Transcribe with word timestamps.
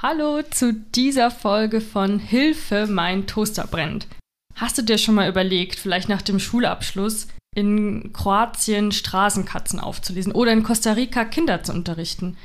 Hallo 0.00 0.42
zu 0.48 0.74
dieser 0.74 1.28
Folge 1.28 1.80
von 1.80 2.20
Hilfe, 2.20 2.86
mein 2.86 3.26
Toaster 3.26 3.66
brennt. 3.66 4.06
Hast 4.54 4.78
du 4.78 4.82
dir 4.82 4.96
schon 4.96 5.16
mal 5.16 5.28
überlegt, 5.28 5.74
vielleicht 5.74 6.08
nach 6.08 6.22
dem 6.22 6.38
Schulabschluss 6.38 7.26
in 7.52 8.12
Kroatien 8.12 8.92
Straßenkatzen 8.92 9.80
aufzulesen 9.80 10.30
oder 10.30 10.52
in 10.52 10.62
Costa 10.62 10.92
Rica 10.92 11.24
Kinder 11.24 11.64
zu 11.64 11.72
unterrichten? 11.72 12.36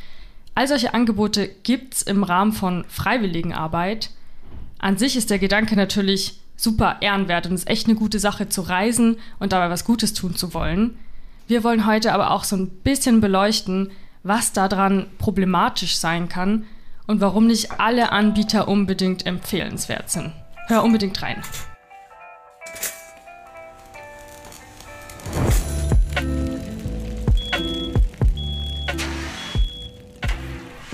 All 0.55 0.67
solche 0.67 0.95
Angebote 0.95 1.47
gibt 1.47 1.93
es 1.93 2.01
im 2.01 2.23
Rahmen 2.23 2.53
von 2.53 2.85
Freiwilligenarbeit. 2.87 4.09
An 4.79 4.97
sich 4.97 5.15
ist 5.15 5.29
der 5.29 5.37
Gedanke 5.37 5.75
natürlich 5.75 6.39
super 6.57 6.97
ehrenwert 7.01 7.45
und 7.45 7.53
es 7.53 7.65
ist 7.65 7.69
echt 7.69 7.85
eine 7.85 7.95
gute 7.95 8.17
Sache 8.17 8.49
zu 8.49 8.61
reisen 8.61 9.17
und 9.37 9.53
dabei 9.53 9.69
was 9.69 9.85
Gutes 9.85 10.15
tun 10.15 10.35
zu 10.35 10.55
wollen. 10.55 10.97
Wir 11.47 11.63
wollen 11.63 11.85
heute 11.85 12.13
aber 12.13 12.31
auch 12.31 12.45
so 12.45 12.55
ein 12.55 12.69
bisschen 12.69 13.21
beleuchten, 13.21 13.91
was 14.23 14.53
daran 14.53 15.05
problematisch 15.19 15.97
sein 15.97 16.29
kann 16.29 16.65
und 17.07 17.21
warum 17.21 17.47
nicht 17.47 17.79
alle 17.79 18.11
Anbieter 18.11 18.67
unbedingt 18.67 19.25
empfehlenswert 19.25 20.09
sind. 20.09 20.31
Hör 20.67 20.83
unbedingt 20.83 21.21
rein. 21.21 21.41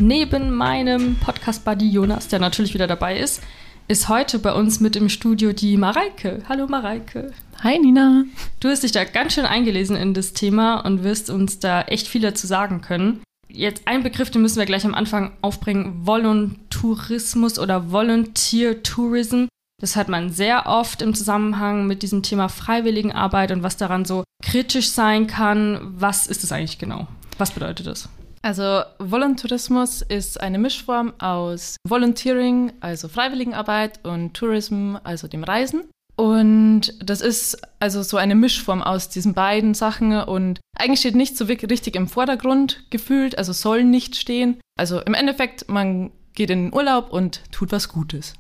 Neben 0.02 0.56
meinem 0.56 1.18
Podcast-Buddy 1.18 1.90
Jonas, 1.90 2.30
der 2.30 2.40
natürlich 2.40 2.74
wieder 2.74 2.88
dabei 2.88 3.20
ist, 3.20 3.44
ist 3.90 4.08
heute 4.08 4.40
bei 4.40 4.54
uns 4.54 4.80
mit 4.80 4.96
im 4.96 5.10
Studio 5.10 5.52
die 5.52 5.76
Mareike. 5.76 6.42
Hallo 6.48 6.68
Mareike. 6.68 7.34
Hi 7.64 7.78
Nina. 7.78 8.24
Du 8.62 8.70
hast 8.70 8.84
dich 8.84 8.94
da 8.94 9.04
ganz 9.04 9.34
schön 9.34 9.46
eingelesen 9.46 9.98
in 9.98 10.14
das 10.14 10.32
Thema 10.32 10.80
und 10.86 11.04
wirst 11.04 11.30
uns 11.30 11.60
da 11.60 11.82
echt 11.82 12.08
viel 12.08 12.22
dazu 12.22 12.48
sagen 12.48 12.80
können. 12.80 13.22
Jetzt 13.52 13.88
ein 13.88 14.04
Begriff, 14.04 14.30
den 14.30 14.42
müssen 14.44 14.60
wir 14.60 14.66
gleich 14.66 14.86
am 14.86 14.94
Anfang 14.94 15.32
aufbringen: 15.42 16.06
Voluntourismus 16.06 17.58
oder 17.58 17.92
Volunteer 17.92 18.84
Tourism. 18.84 19.46
Das 19.82 19.96
hat 19.96 20.08
man 20.08 20.30
sehr 20.30 20.66
oft 20.68 21.02
im 21.02 21.16
Zusammenhang 21.16 21.88
mit 21.88 22.04
diesem 22.04 22.22
Thema 22.22 22.50
Freiwilligenarbeit 22.50 23.52
und 23.52 23.64
was 23.64 23.78
daran 23.78 24.06
so 24.06 24.24
kritisch 24.44 24.90
sein 24.90 25.26
kann. 25.28 25.80
Was 25.98 26.28
ist 26.28 26.44
das 26.44 26.52
eigentlich 26.52 26.78
genau? 26.78 27.08
Was 27.38 27.52
bedeutet 27.52 27.88
das? 27.88 28.10
Also 28.42 28.84
Voluntourismus 29.00 30.02
ist 30.02 30.40
eine 30.40 30.60
Mischform 30.60 31.14
aus 31.20 31.76
Volunteering, 31.88 32.72
also 32.80 33.10
Freiwilligenarbeit, 33.10 34.06
und 34.06 34.34
Tourism, 34.34 34.96
also 35.04 35.28
dem 35.28 35.44
Reisen. 35.44 35.86
Und 36.20 36.96
das 37.02 37.22
ist 37.22 37.62
also 37.80 38.04
so 38.04 38.18
eine 38.18 38.36
Mischform 38.36 38.84
aus 38.84 39.08
diesen 39.08 39.34
beiden 39.34 39.74
Sachen 39.74 40.12
und 40.12 40.60
eigentlich 40.76 41.00
steht 41.00 41.16
nicht 41.16 41.38
so 41.38 41.46
richtig 41.46 41.96
im 41.96 42.10
Vordergrund 42.10 42.84
gefühlt, 42.90 43.38
also 43.38 43.54
soll 43.54 43.86
nicht 43.86 44.18
stehen. 44.18 44.60
Also 44.78 45.00
im 45.00 45.14
Endeffekt, 45.14 45.70
man 45.70 46.12
geht 46.34 46.50
in 46.50 46.66
den 46.66 46.74
Urlaub 46.74 47.14
und 47.14 47.42
tut 47.54 47.72
was 47.72 47.88
Gutes. 47.88 48.34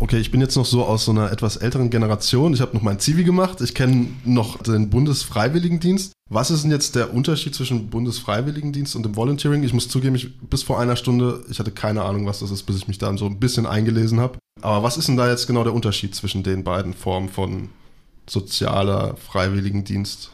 Okay, 0.00 0.18
ich 0.18 0.30
bin 0.30 0.40
jetzt 0.40 0.56
noch 0.56 0.64
so 0.64 0.84
aus 0.84 1.04
so 1.04 1.12
einer 1.12 1.30
etwas 1.30 1.56
älteren 1.56 1.88
Generation. 1.88 2.52
Ich 2.52 2.60
habe 2.60 2.74
noch 2.74 2.82
mein 2.82 2.98
Zivi 2.98 3.24
gemacht. 3.24 3.60
Ich 3.60 3.74
kenne 3.74 4.08
noch 4.24 4.62
den 4.62 4.90
Bundesfreiwilligendienst. 4.90 6.12
Was 6.30 6.50
ist 6.50 6.64
denn 6.64 6.70
jetzt 6.70 6.96
der 6.96 7.14
Unterschied 7.14 7.54
zwischen 7.54 7.90
Bundesfreiwilligendienst 7.90 8.96
und 8.96 9.04
dem 9.04 9.14
Volunteering? 9.14 9.62
Ich 9.62 9.72
muss 9.72 9.88
zugeben, 9.88 10.16
ich, 10.16 10.38
bis 10.40 10.62
vor 10.62 10.80
einer 10.80 10.96
Stunde, 10.96 11.44
ich 11.48 11.58
hatte 11.58 11.70
keine 11.70 12.02
Ahnung, 12.02 12.26
was 12.26 12.40
das 12.40 12.50
ist, 12.50 12.64
bis 12.64 12.76
ich 12.76 12.88
mich 12.88 12.98
da 12.98 13.16
so 13.16 13.26
ein 13.26 13.38
bisschen 13.38 13.66
eingelesen 13.66 14.20
habe. 14.20 14.38
Aber 14.62 14.82
was 14.82 14.96
ist 14.96 15.08
denn 15.08 15.16
da 15.16 15.28
jetzt 15.28 15.46
genau 15.46 15.62
der 15.64 15.74
Unterschied 15.74 16.14
zwischen 16.14 16.42
den 16.42 16.64
beiden 16.64 16.94
Formen 16.94 17.28
von 17.28 17.68
sozialer 18.28 19.16
Freiwilligendienst? 19.16 20.30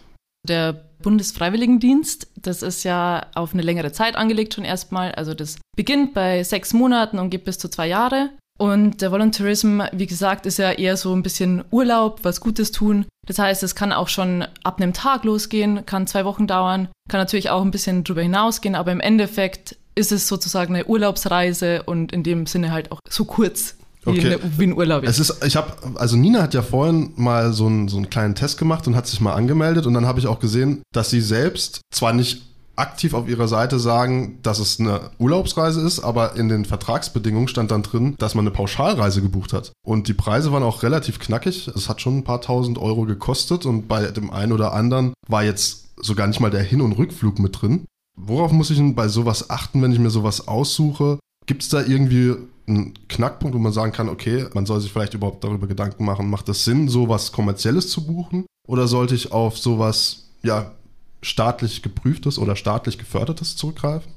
Der 0.48 0.84
Bundesfreiwilligendienst, 1.02 2.28
das 2.36 2.62
ist 2.62 2.84
ja 2.84 3.26
auf 3.34 3.52
eine 3.52 3.62
längere 3.62 3.92
Zeit 3.92 4.16
angelegt 4.16 4.54
schon 4.54 4.64
erstmal. 4.64 5.12
Also 5.12 5.34
das 5.34 5.58
beginnt 5.76 6.14
bei 6.14 6.42
sechs 6.44 6.72
Monaten 6.72 7.18
und 7.18 7.30
geht 7.30 7.44
bis 7.44 7.58
zu 7.58 7.68
zwei 7.68 7.88
Jahre. 7.88 8.30
Und 8.60 9.00
der 9.00 9.10
Volunteerism, 9.10 9.80
wie 9.92 10.06
gesagt, 10.06 10.44
ist 10.44 10.58
ja 10.58 10.72
eher 10.72 10.98
so 10.98 11.14
ein 11.14 11.22
bisschen 11.22 11.64
Urlaub, 11.70 12.20
was 12.24 12.42
Gutes 12.42 12.72
tun. 12.72 13.06
Das 13.26 13.38
heißt, 13.38 13.62
es 13.62 13.74
kann 13.74 13.90
auch 13.90 14.08
schon 14.08 14.44
ab 14.64 14.82
einem 14.82 14.92
Tag 14.92 15.24
losgehen, 15.24 15.86
kann 15.86 16.06
zwei 16.06 16.26
Wochen 16.26 16.46
dauern, 16.46 16.88
kann 17.08 17.20
natürlich 17.20 17.48
auch 17.48 17.62
ein 17.62 17.70
bisschen 17.70 18.04
drüber 18.04 18.20
hinausgehen, 18.20 18.74
aber 18.74 18.92
im 18.92 19.00
Endeffekt 19.00 19.76
ist 19.94 20.12
es 20.12 20.28
sozusagen 20.28 20.74
eine 20.74 20.84
Urlaubsreise 20.84 21.84
und 21.84 22.12
in 22.12 22.22
dem 22.22 22.44
Sinne 22.44 22.70
halt 22.70 22.92
auch 22.92 22.98
so 23.08 23.24
kurz 23.24 23.76
wie, 24.04 24.10
Okay. 24.10 24.26
eine, 24.34 24.58
wie 24.58 24.64
ein 24.64 24.76
Urlaub. 24.76 25.04
Es 25.04 25.18
ist, 25.18 25.42
ich 25.42 25.56
habe, 25.56 25.72
also 25.94 26.16
Nina 26.16 26.42
hat 26.42 26.52
ja 26.52 26.60
vorhin 26.60 27.12
mal 27.16 27.54
so 27.54 27.64
einen, 27.66 27.88
so 27.88 27.96
einen 27.96 28.10
kleinen 28.10 28.34
Test 28.34 28.58
gemacht 28.58 28.86
und 28.86 28.94
hat 28.94 29.06
sich 29.06 29.22
mal 29.22 29.32
angemeldet 29.32 29.86
und 29.86 29.94
dann 29.94 30.04
habe 30.04 30.18
ich 30.20 30.26
auch 30.26 30.38
gesehen, 30.38 30.82
dass 30.92 31.08
sie 31.08 31.22
selbst 31.22 31.80
zwar 31.94 32.12
nicht 32.12 32.42
aktiv 32.76 33.14
auf 33.14 33.28
ihrer 33.28 33.48
Seite 33.48 33.78
sagen, 33.78 34.38
dass 34.42 34.58
es 34.58 34.80
eine 34.80 35.10
Urlaubsreise 35.18 35.80
ist, 35.80 36.00
aber 36.00 36.36
in 36.36 36.48
den 36.48 36.64
Vertragsbedingungen 36.64 37.48
stand 37.48 37.70
dann 37.70 37.82
drin, 37.82 38.14
dass 38.18 38.34
man 38.34 38.46
eine 38.46 38.54
Pauschalreise 38.54 39.22
gebucht 39.22 39.52
hat. 39.52 39.72
Und 39.84 40.08
die 40.08 40.14
Preise 40.14 40.52
waren 40.52 40.62
auch 40.62 40.82
relativ 40.82 41.18
knackig. 41.18 41.68
Es 41.68 41.88
hat 41.88 42.00
schon 42.00 42.18
ein 42.18 42.24
paar 42.24 42.40
tausend 42.40 42.78
Euro 42.78 43.02
gekostet 43.02 43.66
und 43.66 43.88
bei 43.88 44.06
dem 44.06 44.30
einen 44.30 44.52
oder 44.52 44.72
anderen 44.72 45.12
war 45.28 45.44
jetzt 45.44 45.88
sogar 46.00 46.26
nicht 46.26 46.40
mal 46.40 46.50
der 46.50 46.62
Hin- 46.62 46.80
und 46.80 46.92
Rückflug 46.92 47.38
mit 47.38 47.60
drin. 47.60 47.84
Worauf 48.16 48.52
muss 48.52 48.70
ich 48.70 48.78
denn 48.78 48.94
bei 48.94 49.08
sowas 49.08 49.50
achten, 49.50 49.82
wenn 49.82 49.92
ich 49.92 49.98
mir 49.98 50.10
sowas 50.10 50.48
aussuche? 50.48 51.18
Gibt 51.46 51.62
es 51.62 51.68
da 51.68 51.82
irgendwie 51.82 52.36
einen 52.66 52.94
Knackpunkt, 53.08 53.54
wo 53.54 53.60
man 53.60 53.72
sagen 53.72 53.92
kann, 53.92 54.08
okay, 54.08 54.46
man 54.54 54.66
soll 54.66 54.80
sich 54.80 54.92
vielleicht 54.92 55.14
überhaupt 55.14 55.44
darüber 55.44 55.66
Gedanken 55.66 56.04
machen, 56.04 56.30
macht 56.30 56.48
es 56.48 56.64
Sinn, 56.64 56.88
sowas 56.88 57.32
Kommerzielles 57.32 57.90
zu 57.90 58.06
buchen? 58.06 58.46
Oder 58.68 58.86
sollte 58.86 59.14
ich 59.14 59.32
auf 59.32 59.58
sowas, 59.58 60.28
ja, 60.42 60.72
staatlich 61.22 61.82
geprüftes 61.82 62.38
oder 62.38 62.56
staatlich 62.56 62.98
gefördertes 62.98 63.56
zurückgreifen? 63.56 64.12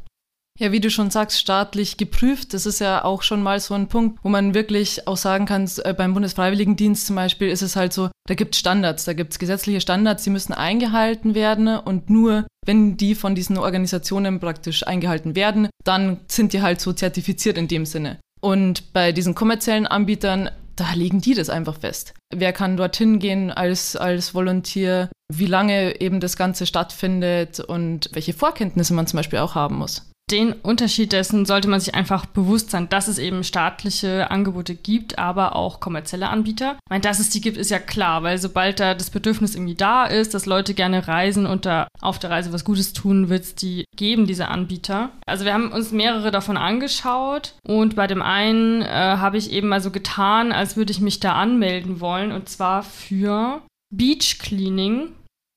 Ja, 0.60 0.72
wie 0.72 0.80
du 0.80 0.92
schon 0.92 1.10
sagst, 1.10 1.40
staatlich 1.40 1.98
geprüft. 1.98 2.54
Das 2.54 2.68
ist 2.68 2.80
ja 2.80 3.04
auch 3.04 3.24
schon 3.24 3.42
mal 3.42 3.60
so 3.60 3.74
ein 3.74 3.88
Punkt, 3.88 4.20
wo 4.24 4.30
man 4.30 4.54
wirklich 4.54 5.08
auch 5.08 5.18
sagen 5.18 5.48
kann, 5.48 5.68
äh, 5.84 5.94
beim 5.94 6.14
Bundesfreiwilligendienst 6.14 7.08
zum 7.08 7.16
Beispiel 7.16 7.50
ist 7.50 7.64
es 7.64 7.76
halt 7.76 7.92
so, 7.92 8.12
da 8.28 8.36
gibt 8.36 8.54
es 8.54 8.60
Standards, 8.60 9.06
da 9.06 9.14
gibt 9.14 9.32
es 9.32 9.40
gesetzliche 9.40 9.82
Standards, 9.82 10.24
die 10.24 10.30
müssen 10.30 10.54
eingehalten 10.54 11.34
werden 11.34 11.68
und 11.68 12.12
nur 12.12 12.46
wenn 12.66 12.98
die 12.98 13.16
von 13.16 13.34
diesen 13.34 13.58
Organisationen 13.58 14.40
praktisch 14.40 14.86
eingehalten 14.86 15.36
werden, 15.36 15.70
dann 15.84 16.20
sind 16.28 16.54
die 16.54 16.62
halt 16.62 16.80
so 16.80 16.94
zertifiziert 16.94 17.58
in 17.58 17.68
dem 17.68 17.86
Sinne. 17.86 18.20
Und 18.40 18.94
bei 18.94 19.12
diesen 19.12 19.36
kommerziellen 19.36 19.88
Anbietern, 19.88 20.52
da 20.76 20.94
legen 20.94 21.22
die 21.22 21.34
das 21.34 21.50
einfach 21.50 21.80
fest. 21.80 22.14
Wer 22.34 22.54
kann 22.54 22.78
dorthin 22.78 23.20
gehen 23.20 23.52
als, 23.52 23.96
als 23.96 24.34
Volontier, 24.34 25.10
wie 25.32 25.46
lange 25.46 26.02
eben 26.02 26.20
das 26.20 26.38
Ganze 26.38 26.66
stattfindet 26.66 27.60
und 27.60 28.10
welche 28.14 28.34
Vorkenntnisse 28.34 28.94
man 28.94 29.08
zum 29.08 29.18
Beispiel 29.18 29.40
auch 29.40 29.56
haben 29.56 29.78
muss. 29.78 30.12
Den 30.32 30.54
Unterschied 30.54 31.12
dessen 31.12 31.46
sollte 31.46 31.68
man 31.68 31.82
sich 31.82 31.96
einfach 31.96 32.26
bewusst 32.26 32.72
sein, 32.72 32.88
dass 32.88 33.08
es 33.08 33.18
eben 33.18 33.44
staatliche 33.44 34.32
Angebote 34.32 34.74
gibt, 34.74 35.20
aber 35.20 35.56
auch 35.56 35.82
kommerzielle 35.82 36.30
Anbieter. 36.30 36.78
Ich 36.86 36.90
meine, 36.90 37.02
dass 37.02 37.20
es 37.20 37.30
die 37.30 37.42
gibt, 37.42 37.58
ist 37.58 37.72
ja 37.72 37.80
klar, 37.80 38.24
weil 38.24 38.38
sobald 38.38 38.80
da 38.80 38.94
das 38.94 39.10
Bedürfnis 39.10 39.54
irgendwie 39.54 39.76
da 39.76 40.06
ist, 40.06 40.34
dass 40.34 40.46
Leute 40.46 40.74
gerne 40.74 41.08
reisen 41.08 41.46
und 41.46 41.66
da 41.66 41.88
auf 42.02 42.20
der 42.20 42.30
Reise 42.30 42.54
was 42.54 42.64
Gutes 42.64 42.94
tun, 42.94 43.28
wird 43.30 43.44
es 43.44 43.56
die 43.56 43.84
geben, 43.98 44.26
diese 44.26 44.48
Anbieter. 44.48 45.12
Also 45.26 45.44
wir 45.44 45.54
haben 45.54 45.72
uns 45.72 45.92
mehrere 45.92 46.32
davon 46.32 46.56
angeschaut 46.56 47.56
und 47.68 47.96
bei 47.96 48.08
dem 48.08 48.22
einen 48.22 48.82
äh, 48.82 48.88
habe 48.88 49.38
ich 49.38 49.52
eben 49.52 49.68
mal 49.68 49.82
so 49.82 49.92
getan, 49.92 50.52
als 50.54 50.78
würde 50.78 50.92
ich 50.92 51.02
mich 51.02 51.20
da 51.20 51.34
anmelden 51.34 52.00
wollen 52.00 52.32
und 52.32 52.48
zwar 52.48 52.82
für 52.84 53.62
Beach 53.94 54.40
Cleaning 54.40 55.10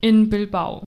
in 0.03 0.28
Bilbao. 0.28 0.83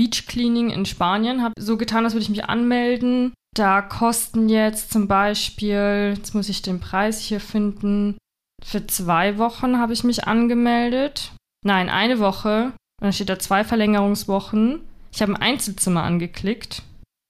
Beach 0.00 0.26
Cleaning 0.26 0.70
in 0.70 0.86
Spanien. 0.86 1.42
Habe 1.42 1.52
so 1.60 1.76
getan, 1.76 2.04
als 2.04 2.14
würde 2.14 2.22
ich 2.22 2.30
mich 2.30 2.46
anmelden. 2.46 3.34
Da 3.54 3.82
kosten 3.82 4.48
jetzt 4.48 4.90
zum 4.90 5.08
Beispiel, 5.08 6.14
jetzt 6.16 6.34
muss 6.34 6.48
ich 6.48 6.62
den 6.62 6.80
Preis 6.80 7.20
hier 7.20 7.40
finden, 7.40 8.16
für 8.64 8.86
zwei 8.86 9.36
Wochen 9.36 9.78
habe 9.78 9.92
ich 9.92 10.02
mich 10.02 10.24
angemeldet. 10.26 11.32
Nein, 11.66 11.90
eine 11.90 12.18
Woche. 12.18 12.66
Und 12.66 13.04
dann 13.04 13.12
steht 13.12 13.28
da 13.28 13.38
zwei 13.38 13.62
Verlängerungswochen. 13.62 14.80
Ich 15.12 15.20
habe 15.20 15.32
ein 15.32 15.42
Einzelzimmer 15.42 16.02
angeklickt 16.04 16.82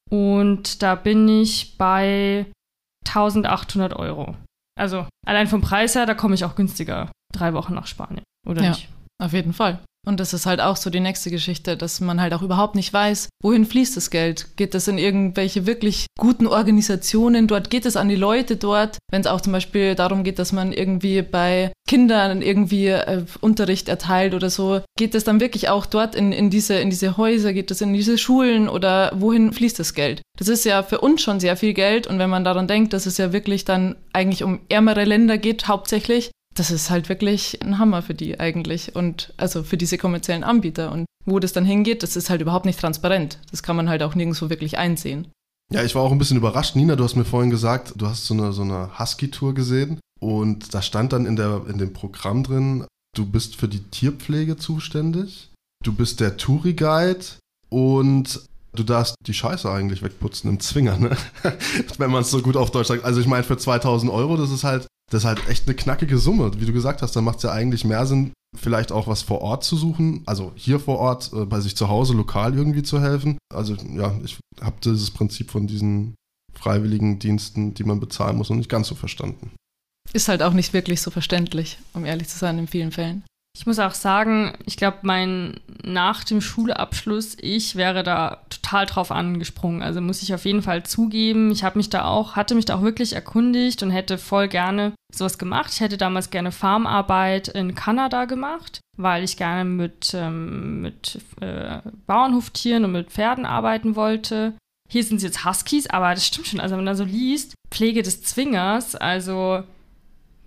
und 0.08 0.81
da 0.82 0.94
bin 0.94 1.26
ich 1.26 1.76
bei 1.76 2.47
1800 3.08 3.94
Euro. 3.94 4.37
Also 4.78 5.08
allein 5.26 5.49
vom 5.49 5.61
Preis 5.61 5.96
her, 5.96 6.06
da 6.06 6.14
komme 6.14 6.37
ich 6.37 6.44
auch 6.44 6.55
günstiger. 6.55 7.11
Drei 7.32 7.52
Wochen 7.52 7.75
nach 7.75 7.88
Spanien, 7.88 8.22
oder 8.46 8.62
Ja. 8.62 8.69
nicht? 8.70 8.88
Auf 9.20 9.32
jeden 9.32 9.55
Fall. 9.55 9.81
Und 10.06 10.19
das 10.19 10.32
ist 10.32 10.47
halt 10.47 10.61
auch 10.61 10.76
so 10.76 10.88
die 10.88 11.00
nächste 11.00 11.31
Geschichte, 11.31 11.76
dass 11.76 12.00
man 12.00 12.20
halt 12.20 12.32
auch 12.32 12.43
überhaupt 12.43 12.75
nicht 12.75 12.93
weiß, 12.93 13.29
wohin 13.43 13.67
fließt 13.67 13.97
das 13.97 14.11
Geld? 14.11 14.56
Geht 14.56 14.75
das 14.75 14.88
in 14.88 14.97
irgendwelche 14.97 15.67
wirklich 15.67 16.06
guten 16.19 16.47
Organisationen 16.47 17.47
dort? 17.47 17.69
Geht 17.69 17.85
es 17.85 17.97
an 17.97 18.08
die 18.08 18.17
Leute 18.17 18.56
dort? 18.56 18.97
Wenn 19.11 19.20
es 19.20 19.26
auch 19.26 19.43
zum 19.43 19.52
Beispiel 19.52 19.94
darum 19.94 20.25
geht, 20.25 20.38
dass 20.38 20.52
man 20.52 20.73
irgendwie 20.73 21.20
bei 21.20 21.73
Kindern 21.87 22.41
irgendwie 22.41 22.87
äh, 22.87 23.25
Unterricht 23.41 23.88
erteilt 23.88 24.32
oder 24.32 24.49
so, 24.49 24.81
geht 24.97 25.14
es 25.14 25.25
dann 25.25 25.41
wirklich 25.41 25.69
auch 25.69 25.85
dort 25.87 26.14
in, 26.14 26.32
in, 26.32 26.49
diese, 26.49 26.75
in 26.75 26.88
diese 26.88 27.17
Häuser? 27.17 27.53
Geht 27.53 27.70
das 27.70 27.81
in 27.81 27.93
diese 27.93 28.17
Schulen 28.17 28.69
oder 28.69 29.12
wohin 29.17 29.53
fließt 29.53 29.79
das 29.79 29.93
Geld? 29.93 30.23
Das 30.38 30.49
ist 30.49 30.64
ja 30.64 30.82
für 30.82 31.00
uns 31.00 31.20
schon 31.20 31.41
sehr 31.41 31.56
viel 31.56 31.75
Geld 31.75 32.06
und 32.06 32.19
wenn 32.19 32.31
man 32.31 32.44
daran 32.44 32.69
denkt, 32.69 32.94
dass 32.94 33.05
es 33.05 33.19
ja 33.19 33.32
wirklich 33.32 33.67
dann 33.67 33.96
eigentlich 34.12 34.44
um 34.44 34.61
ärmere 34.69 35.05
Länder 35.05 35.37
geht, 35.37 35.69
hauptsächlich, 35.69 36.31
das 36.60 36.70
ist 36.70 36.90
halt 36.90 37.08
wirklich 37.08 37.62
ein 37.62 37.78
Hammer 37.78 38.02
für 38.02 38.12
die 38.12 38.38
eigentlich 38.38 38.94
und 38.94 39.32
also 39.38 39.62
für 39.62 39.78
diese 39.78 39.96
kommerziellen 39.96 40.44
Anbieter. 40.44 40.92
Und 40.92 41.06
wo 41.24 41.38
das 41.38 41.54
dann 41.54 41.64
hingeht, 41.64 42.02
das 42.02 42.16
ist 42.16 42.28
halt 42.28 42.42
überhaupt 42.42 42.66
nicht 42.66 42.78
transparent. 42.78 43.38
Das 43.50 43.62
kann 43.62 43.76
man 43.76 43.88
halt 43.88 44.02
auch 44.02 44.14
nirgendwo 44.14 44.50
wirklich 44.50 44.76
einsehen. 44.76 45.28
Ja, 45.72 45.82
ich 45.82 45.94
war 45.94 46.02
auch 46.02 46.12
ein 46.12 46.18
bisschen 46.18 46.36
überrascht. 46.36 46.76
Nina, 46.76 46.96
du 46.96 47.04
hast 47.04 47.16
mir 47.16 47.24
vorhin 47.24 47.48
gesagt, 47.48 47.94
du 47.96 48.06
hast 48.06 48.26
so 48.26 48.34
eine, 48.34 48.52
so 48.52 48.60
eine 48.60 48.98
Husky-Tour 48.98 49.54
gesehen 49.54 50.00
und 50.20 50.74
da 50.74 50.82
stand 50.82 51.14
dann 51.14 51.24
in, 51.24 51.36
der, 51.36 51.62
in 51.66 51.78
dem 51.78 51.94
Programm 51.94 52.42
drin, 52.42 52.84
du 53.16 53.24
bist 53.24 53.56
für 53.56 53.68
die 53.68 53.84
Tierpflege 53.84 54.58
zuständig, 54.58 55.48
du 55.82 55.94
bist 55.94 56.20
der 56.20 56.36
Touri-Guide 56.36 57.24
und 57.70 58.42
du 58.74 58.82
darfst 58.82 59.14
die 59.26 59.34
Scheiße 59.34 59.70
eigentlich 59.70 60.02
wegputzen 60.02 60.50
im 60.50 60.60
Zwinger, 60.60 60.98
ne? 60.98 61.16
wenn 61.96 62.10
man 62.10 62.20
es 62.20 62.30
so 62.30 62.42
gut 62.42 62.58
auf 62.58 62.70
Deutsch 62.70 62.88
sagt. 62.88 63.04
Also 63.04 63.18
ich 63.18 63.26
meine, 63.26 63.44
für 63.44 63.56
2000 63.56 64.12
Euro, 64.12 64.36
das 64.36 64.50
ist 64.50 64.64
halt, 64.64 64.86
das 65.10 65.22
ist 65.22 65.26
halt 65.26 65.48
echt 65.48 65.66
eine 65.66 65.74
knackige 65.74 66.18
Summe. 66.18 66.52
Wie 66.58 66.66
du 66.66 66.72
gesagt 66.72 67.02
hast, 67.02 67.14
dann 67.14 67.24
macht 67.24 67.38
es 67.38 67.42
ja 67.42 67.52
eigentlich 67.52 67.84
mehr 67.84 68.06
Sinn, 68.06 68.32
vielleicht 68.56 68.92
auch 68.92 69.06
was 69.06 69.22
vor 69.22 69.42
Ort 69.42 69.64
zu 69.64 69.76
suchen, 69.76 70.22
also 70.26 70.52
hier 70.54 70.80
vor 70.80 70.98
Ort 70.98 71.32
äh, 71.32 71.44
bei 71.44 71.60
sich 71.60 71.76
zu 71.76 71.88
Hause 71.88 72.14
lokal 72.14 72.54
irgendwie 72.54 72.82
zu 72.82 73.00
helfen. 73.00 73.38
Also 73.52 73.74
ja, 73.94 74.18
ich 74.24 74.38
habe 74.60 74.76
dieses 74.82 75.10
Prinzip 75.10 75.50
von 75.50 75.66
diesen 75.66 76.14
freiwilligen 76.54 77.18
Diensten, 77.18 77.74
die 77.74 77.84
man 77.84 78.00
bezahlen 78.00 78.36
muss, 78.36 78.50
noch 78.50 78.56
nicht 78.56 78.70
ganz 78.70 78.88
so 78.88 78.94
verstanden. 78.94 79.50
Ist 80.12 80.28
halt 80.28 80.42
auch 80.42 80.52
nicht 80.52 80.72
wirklich 80.72 81.00
so 81.00 81.10
verständlich, 81.10 81.78
um 81.92 82.04
ehrlich 82.04 82.28
zu 82.28 82.38
sein, 82.38 82.58
in 82.58 82.66
vielen 82.66 82.90
Fällen. 82.90 83.22
Ich 83.56 83.67
muss 83.67 83.79
auch 83.81 83.94
sagen, 83.94 84.55
ich 84.64 84.76
glaube, 84.76 84.99
mein 85.02 85.61
nach 85.82 86.23
dem 86.25 86.41
Schulabschluss, 86.41 87.37
ich 87.41 87.75
wäre 87.75 88.02
da 88.02 88.38
total 88.49 88.87
drauf 88.87 89.11
angesprungen. 89.11 89.82
Also 89.82 90.00
muss 90.00 90.23
ich 90.23 90.32
auf 90.32 90.44
jeden 90.44 90.62
Fall 90.62 90.85
zugeben, 90.85 91.50
ich 91.50 91.64
habe 91.64 91.79
mich 91.79 91.91
da 91.91 92.05
auch, 92.05 92.37
hatte 92.37 92.55
mich 92.55 92.64
da 92.64 92.76
auch 92.76 92.82
wirklich 92.82 93.14
erkundigt 93.14 93.82
und 93.82 93.91
hätte 93.91 94.19
voll 94.19 94.49
gerne 94.49 94.93
sowas 95.12 95.37
gemacht. 95.37 95.73
Ich 95.73 95.81
hätte 95.81 95.97
damals 95.97 96.31
gerne 96.31 96.52
Farmarbeit 96.52 97.49
in 97.49 97.75
Kanada 97.75 98.26
gemacht, 98.26 98.81
weil 98.97 99.25
ich 99.25 99.37
gerne 99.37 99.64
mit, 99.64 100.12
ähm, 100.14 100.82
mit 100.82 101.20
äh, 101.41 101.81
Bauernhoftieren 102.06 102.85
und 102.85 102.93
mit 102.93 103.11
Pferden 103.11 103.46
arbeiten 103.46 103.96
wollte. 103.96 104.55
Hier 104.88 105.05
sind 105.05 105.19
es 105.19 105.23
jetzt 105.23 105.44
Huskies, 105.44 105.88
aber 105.88 106.14
das 106.14 106.26
stimmt 106.26 106.46
schon. 106.46 106.61
Also 106.61 106.73
wenn 106.73 106.85
man 106.85 106.93
da 106.93 106.94
so 106.94 107.05
liest, 107.05 107.55
Pflege 107.70 108.03
des 108.03 108.23
Zwingers, 108.23 108.94
also 108.94 109.64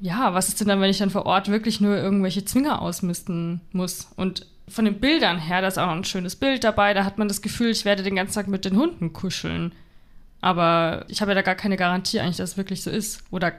ja, 0.04 0.34
was 0.34 0.50
ist 0.50 0.60
denn 0.60 0.68
dann, 0.68 0.82
wenn 0.82 0.90
ich 0.90 0.98
dann 0.98 1.10
vor 1.10 1.26
Ort 1.26 1.48
wirklich 1.48 1.80
nur 1.80 1.96
irgendwelche 1.96 2.44
Zwinger 2.44 2.82
ausmisten 2.82 3.62
muss? 3.72 4.10
Und 4.18 4.46
von 4.68 4.84
den 4.84 5.00
Bildern 5.00 5.40
her, 5.40 5.62
da 5.62 5.70
ist 5.70 5.80
auch 5.80 5.86
noch 5.86 5.96
ein 5.96 6.04
schönes 6.04 6.36
Bild 6.36 6.66
dabei, 6.66 6.94
da 6.94 7.06
hat 7.06 7.18
man 7.18 7.30
das 7.30 7.42
Gefühl, 7.42 7.70
ich 7.70 7.86
werde 7.86 8.04
den 8.04 8.18
ganzen 8.18 8.34
Tag 8.34 8.50
mit 8.50 8.66
den 8.66 8.76
Hunden 8.76 9.14
kuscheln. 9.14 9.72
Aber 10.42 11.06
ich 11.08 11.22
habe 11.22 11.32
ja 11.32 11.36
da 11.36 11.42
gar 11.42 11.56
keine 11.56 11.78
Garantie 11.78 12.20
eigentlich, 12.20 12.36
dass 12.36 12.52
es 12.52 12.58
wirklich 12.58 12.84
so 12.84 12.92
ist. 12.92 13.24
Oder 13.32 13.54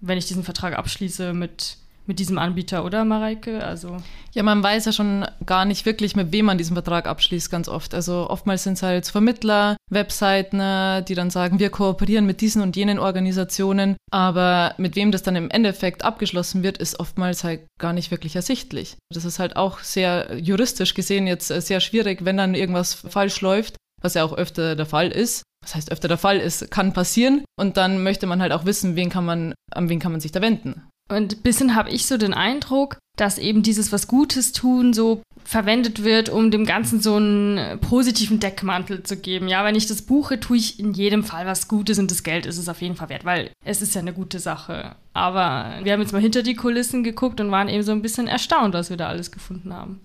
wenn 0.00 0.18
ich 0.18 0.26
diesen 0.26 0.44
Vertrag 0.44 0.78
abschließe 0.78 1.32
mit 1.32 1.78
mit 2.06 2.18
diesem 2.18 2.38
Anbieter, 2.38 2.84
oder 2.84 3.04
Mareike? 3.04 3.64
Also 3.64 3.98
ja, 4.34 4.42
man 4.42 4.62
weiß 4.62 4.86
ja 4.86 4.92
schon 4.92 5.26
gar 5.44 5.64
nicht 5.64 5.84
wirklich, 5.84 6.16
mit 6.16 6.32
wem 6.32 6.46
man 6.46 6.58
diesen 6.58 6.74
Vertrag 6.74 7.06
abschließt, 7.06 7.50
ganz 7.50 7.68
oft. 7.68 7.94
Also 7.94 8.30
oftmals 8.30 8.64
sind 8.64 8.74
es 8.74 8.82
halt 8.82 9.06
Vermittler, 9.06 9.76
Webseiten, 9.90 11.04
die 11.04 11.14
dann 11.14 11.30
sagen, 11.30 11.58
wir 11.58 11.70
kooperieren 11.70 12.24
mit 12.24 12.40
diesen 12.40 12.62
und 12.62 12.74
jenen 12.76 12.98
Organisationen. 12.98 13.96
Aber 14.10 14.74
mit 14.78 14.96
wem 14.96 15.12
das 15.12 15.22
dann 15.22 15.36
im 15.36 15.50
Endeffekt 15.50 16.04
abgeschlossen 16.04 16.62
wird, 16.62 16.78
ist 16.78 16.98
oftmals 16.98 17.44
halt 17.44 17.60
gar 17.78 17.92
nicht 17.92 18.10
wirklich 18.10 18.36
ersichtlich. 18.36 18.96
Das 19.12 19.24
ist 19.24 19.38
halt 19.38 19.56
auch 19.56 19.80
sehr 19.80 20.38
juristisch 20.38 20.94
gesehen 20.94 21.26
jetzt 21.26 21.50
äh, 21.50 21.60
sehr 21.60 21.80
schwierig, 21.80 22.24
wenn 22.24 22.36
dann 22.36 22.54
irgendwas 22.54 22.94
falsch 22.94 23.40
läuft, 23.42 23.76
was 24.00 24.14
ja 24.14 24.24
auch 24.24 24.32
öfter 24.32 24.76
der 24.76 24.86
Fall 24.86 25.10
ist. 25.10 25.42
Was 25.62 25.74
heißt 25.74 25.92
öfter 25.92 26.08
der 26.08 26.18
Fall 26.18 26.38
ist, 26.38 26.70
kann 26.70 26.92
passieren. 26.92 27.44
Und 27.56 27.76
dann 27.76 28.02
möchte 28.02 28.26
man 28.26 28.40
halt 28.40 28.52
auch 28.52 28.64
wissen, 28.64 28.96
wen 28.96 29.10
kann 29.10 29.24
man, 29.24 29.54
an 29.70 29.88
wen 29.88 30.00
kann 30.00 30.10
man 30.10 30.20
sich 30.20 30.32
da 30.32 30.40
wenden. 30.40 30.82
Und 31.12 31.34
ein 31.34 31.42
bisschen 31.42 31.74
habe 31.74 31.90
ich 31.90 32.06
so 32.06 32.16
den 32.16 32.34
Eindruck, 32.34 32.98
dass 33.18 33.38
eben 33.38 33.62
dieses 33.62 33.92
was 33.92 34.06
Gutes 34.06 34.52
tun 34.52 34.92
so 34.92 35.22
verwendet 35.44 36.02
wird, 36.02 36.28
um 36.30 36.50
dem 36.50 36.64
Ganzen 36.64 37.00
so 37.02 37.16
einen 37.16 37.78
positiven 37.80 38.40
Deckmantel 38.40 39.02
zu 39.02 39.16
geben. 39.16 39.48
Ja, 39.48 39.64
wenn 39.64 39.74
ich 39.74 39.86
das 39.86 40.02
buche, 40.02 40.40
tue 40.40 40.56
ich 40.56 40.78
in 40.78 40.94
jedem 40.94 41.24
Fall 41.24 41.46
was 41.46 41.68
Gutes 41.68 41.98
und 41.98 42.10
das 42.10 42.22
Geld 42.22 42.46
ist 42.46 42.58
es 42.58 42.68
auf 42.68 42.80
jeden 42.80 42.96
Fall 42.96 43.10
wert, 43.10 43.24
weil 43.24 43.50
es 43.64 43.82
ist 43.82 43.94
ja 43.94 44.00
eine 44.00 44.14
gute 44.14 44.38
Sache. 44.38 44.96
Aber 45.12 45.80
wir 45.82 45.92
haben 45.92 46.00
jetzt 46.00 46.12
mal 46.12 46.22
hinter 46.22 46.42
die 46.42 46.54
Kulissen 46.54 47.04
geguckt 47.04 47.40
und 47.40 47.50
waren 47.50 47.68
eben 47.68 47.82
so 47.82 47.92
ein 47.92 48.02
bisschen 48.02 48.28
erstaunt, 48.28 48.72
was 48.72 48.88
wir 48.88 48.96
da 48.96 49.08
alles 49.08 49.30
gefunden 49.30 49.74
haben. 49.74 50.00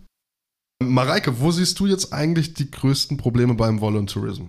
Mareike, 0.83 1.39
wo 1.39 1.51
siehst 1.51 1.79
du 1.79 1.87
jetzt 1.87 2.13
eigentlich 2.13 2.53
die 2.53 2.69
größten 2.69 3.17
Probleme 3.17 3.55
beim 3.55 3.79
Voluntarism? 3.79 4.47